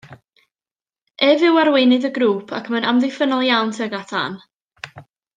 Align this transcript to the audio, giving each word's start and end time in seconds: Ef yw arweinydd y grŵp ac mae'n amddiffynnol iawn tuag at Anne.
Ef 1.27 1.43
yw 1.49 1.59
arweinydd 1.63 2.07
y 2.09 2.11
grŵp 2.15 2.53
ac 2.61 2.71
mae'n 2.75 2.87
amddiffynnol 2.93 3.45
iawn 3.49 3.73
tuag 3.81 3.93
at 4.03 4.15
Anne. 4.25 5.03